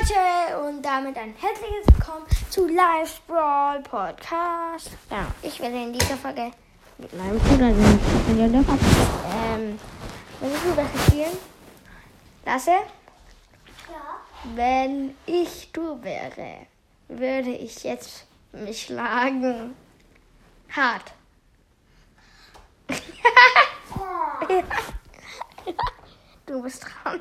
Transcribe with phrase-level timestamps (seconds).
[0.00, 4.92] Leute und damit ein herzliches Willkommen zu Live Brawl Podcast.
[5.10, 6.52] Ja, ich werde in dieser Folge
[6.96, 9.78] mit meinem Bruder ähm,
[10.40, 11.36] Willst du das spielen?
[12.46, 12.70] Lasse?
[12.70, 12.80] Ja.
[14.54, 16.66] Wenn ich du wäre,
[17.08, 19.74] würde ich jetzt mich schlagen.
[20.70, 21.12] Hart.
[26.46, 27.20] Du bist dran.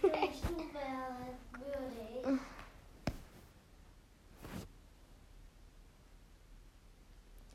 [0.00, 2.20] wenn ich du wäre, würde ich.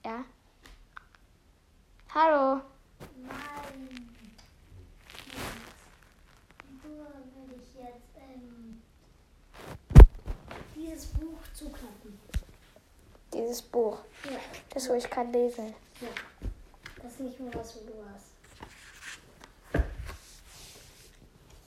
[0.06, 0.24] Ja.
[2.14, 2.62] Hallo.
[3.28, 4.10] Nein.
[6.84, 8.82] Du würde ich jetzt ähm,
[10.76, 12.20] dieses Buch zuklappen.
[13.34, 14.38] Dieses Buch, Ja.
[14.70, 15.62] das wo ich gerade lese.
[15.64, 16.08] ja.
[17.02, 18.26] Das ist nicht mehr was, wo du hast.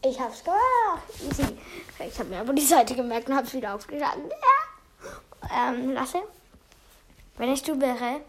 [0.04, 1.02] Ich hab's gemacht.
[1.28, 1.58] Easy.
[1.98, 4.30] Ich habe mir aber die Seite gemerkt und hab's wieder aufgeschlagen.
[4.30, 5.70] Ja.
[5.70, 6.22] Ähm, Lasse.
[7.38, 8.20] Wenn ich du wäre,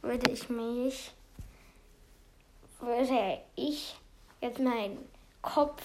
[0.00, 1.12] würde ich mich.
[2.78, 3.96] Würde ich
[4.40, 5.08] jetzt meinen
[5.42, 5.82] Kopf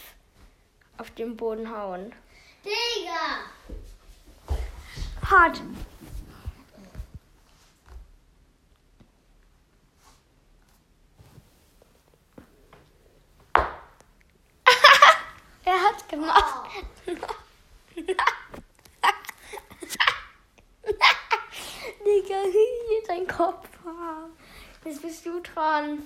[1.00, 2.14] auf den Boden hauen.
[2.64, 3.40] Digga!
[5.32, 5.62] Hart.
[15.66, 16.59] er hat's gemacht.
[22.30, 23.68] Digga, hier ist ein Kopf.
[24.86, 26.04] Jetzt bist du dran.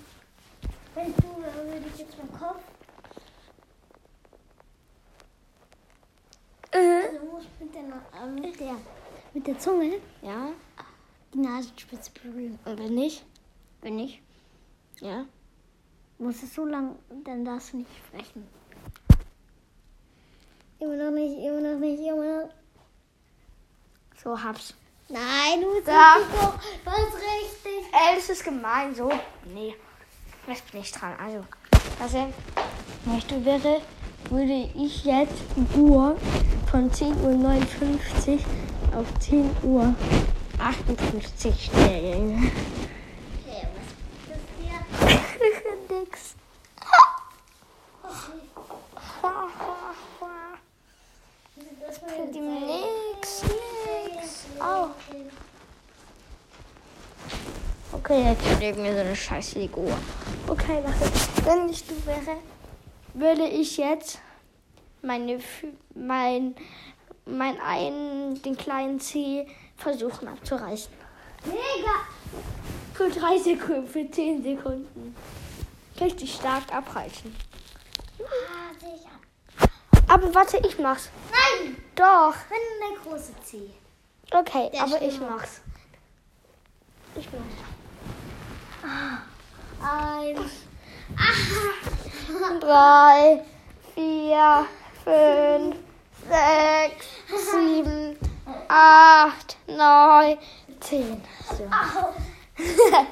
[0.95, 2.61] Wenn du wäre, würde ich jetzt meinen Kopf.
[6.71, 7.07] Äh.
[7.07, 8.75] Also du musst mit der, äh, mit der,
[9.33, 10.49] mit der Zunge Ja,
[11.33, 12.57] die Nasenspitze berühren.
[12.63, 13.25] und wenn nicht?
[13.81, 14.21] Wenn nicht?
[15.01, 15.25] Ja.
[16.17, 18.47] Du musst es so lang, dann darfst du nicht sprechen.
[20.79, 22.49] Immer noch nicht, immer noch nicht, immer noch.
[24.23, 24.73] So hab's.
[25.13, 25.87] Nein, du bist.
[25.87, 27.85] Was richtig.
[27.91, 29.11] Ey, das ist gemein, so.
[29.53, 29.75] Nee,
[30.47, 31.13] jetzt bin ich dran.
[31.23, 31.43] Also,
[32.01, 32.33] also,
[33.05, 33.81] wenn ich du wäre,
[34.31, 36.17] würde ich jetzt die Uhr
[36.71, 38.39] von 10.59
[38.95, 39.93] Uhr auf 10.58 Uhr
[41.59, 42.51] stellen.
[43.45, 45.99] Okay, was ist das hier?
[45.99, 46.35] Nix.
[48.01, 48.39] Okay.
[51.85, 54.45] Das war Für die jetzt- nix, nix.
[54.59, 54.89] Au.
[58.05, 59.87] Okay, jetzt legen wir so eine scheiß Lego.
[60.45, 61.09] Okay, warte.
[61.45, 62.37] Wenn ich du wäre,
[63.13, 64.19] würde ich jetzt
[65.01, 65.39] meine,
[65.95, 66.53] mein,
[67.25, 69.47] mein einen, den kleinen Zeh
[69.77, 70.91] versuchen abzureißen.
[71.45, 71.95] Mega.
[72.93, 75.15] Für drei Sekunden, für zehn Sekunden.
[76.01, 77.33] Richtig stark abreißen.
[78.19, 79.69] Ah, sicher.
[80.09, 81.09] Aber warte, ich mach's.
[81.31, 81.77] Nein!
[81.95, 82.35] Doch.
[82.49, 83.69] Wenn der große C.
[84.29, 85.61] Okay, Der aber ich mach's.
[87.15, 87.72] Ich mach's.
[92.65, 93.43] Drei,
[93.93, 94.65] vier,
[95.03, 95.75] fünf,
[96.29, 97.07] sechs,
[97.51, 98.15] sieben,
[98.69, 100.37] acht, neun,
[100.79, 101.21] zehn.
[101.49, 101.65] So.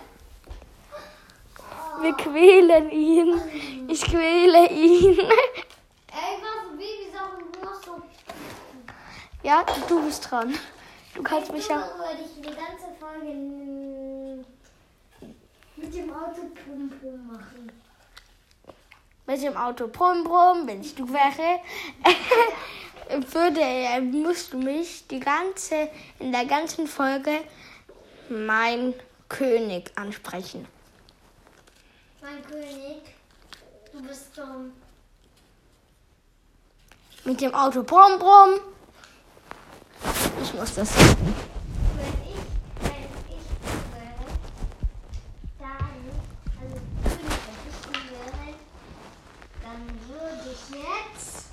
[2.02, 3.42] Wir quälen ihn.
[3.90, 5.20] Ich quäle ihn.
[9.44, 10.58] Ja, du bist dran.
[11.14, 11.90] Du kannst mich ja.
[11.98, 13.34] würde ich die ganze Folge
[15.76, 17.70] mit dem Auto Pum Pum machen.
[19.32, 21.62] Mit dem Auto brumm brumm, wenn ich du wäre,
[23.32, 27.40] würde, musst du mich die ganze, in der ganzen Folge
[28.30, 28.94] mein
[29.30, 30.68] König ansprechen.
[32.22, 33.02] Mein König,
[33.94, 34.74] du bist dumm.
[37.24, 38.60] Mit dem Auto brumm brumm.
[40.44, 40.94] Ich muss das.
[40.96, 42.42] Wenn ich,
[42.82, 44.26] wenn ich du wäre,
[45.60, 45.94] dann,
[46.60, 48.56] also König, wenn ich du wäre,
[49.64, 51.46] dann würde ich jetzt.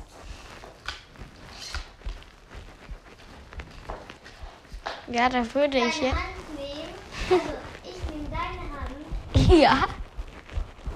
[5.10, 6.15] Ja, da würde deine ich jetzt.
[6.15, 6.25] Hand
[6.57, 6.89] nehmen.
[7.31, 7.45] Also
[7.84, 9.87] ich nehme deine Hand Ja.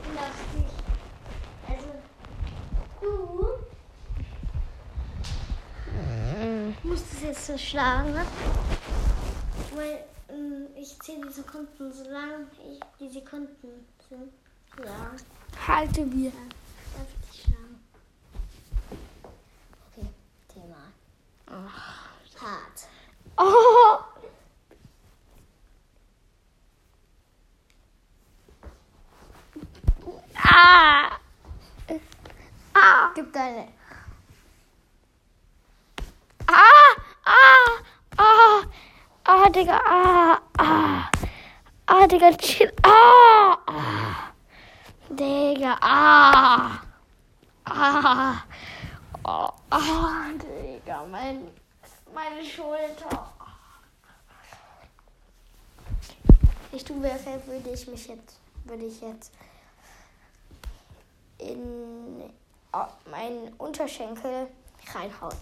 [0.09, 0.73] und auf dich.
[1.69, 1.89] Also
[6.83, 8.25] du musst es jetzt so schlagen, ne?
[9.75, 14.33] Weil ähm, ich zähle die Sekunden, solange ich die Sekunden sind.
[14.85, 15.11] Ja,
[15.69, 16.33] Halte wir.
[33.23, 33.69] gibt eine.
[36.47, 36.95] Ah!
[37.25, 37.83] Ah!
[38.19, 38.63] Ah!
[39.25, 39.81] Ah, Digga!
[39.87, 40.41] Ah!
[40.59, 41.11] Ah!
[41.87, 42.73] Ah, Digga, chill!
[42.83, 43.57] Ah!
[43.67, 44.33] ah.
[45.09, 45.79] Digga!
[45.81, 46.83] Ah!
[47.67, 48.45] Ah!
[49.25, 51.49] Oh, ah, Digga, mein,
[52.13, 53.33] meine Schulter.
[56.73, 57.11] Ich tue mir
[57.47, 59.31] würde ich mich jetzt, würde ich jetzt
[61.39, 62.33] in
[63.11, 64.47] meinen Unterschenkel
[64.95, 65.37] reinhauen.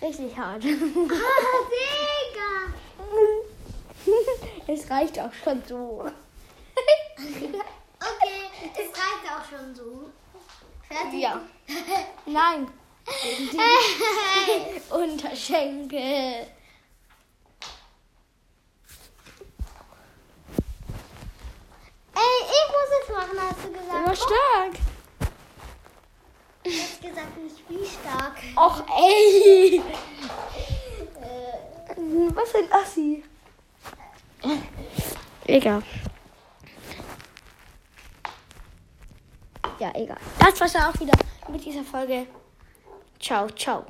[0.00, 0.56] Richtig hart.
[0.56, 0.80] Ah, Digga.
[4.66, 6.04] Es reicht auch schon so.
[8.02, 10.10] Okay, es reicht auch schon so.
[10.88, 11.20] Fertig?
[11.20, 11.40] Ja.
[12.26, 12.66] Nein.
[14.90, 16.48] Unterschenkel.
[22.14, 23.94] Ey, ich muss es machen, hast du gesagt.
[23.94, 24.72] Immer stark.
[27.02, 28.36] Gesagt, nicht wie stark.
[28.56, 29.82] Och, ey.
[31.20, 33.24] Äh, Was ein Assi.
[35.46, 35.82] Egal.
[39.80, 40.18] Ja, egal.
[40.38, 41.14] Das war's dann auch wieder
[41.48, 42.26] mit dieser Folge.
[43.18, 43.84] Ciao, ciao.